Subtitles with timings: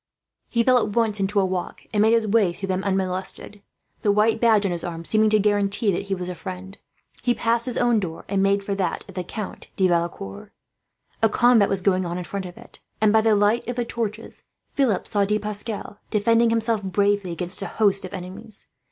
[0.49, 3.61] He fell at once into a walk, and made his way through them unmolested,
[4.01, 6.79] the white badge on his arm seeming to guarantee that he was a friend.
[7.21, 10.51] He passed his own door, and made for that of the Count de Valecourt.
[11.21, 13.85] A combat was going on in front of it and, by the light of the
[13.85, 14.43] torches,
[14.73, 18.69] Philip saw De Pascal defending himself bravely against a host of enemies.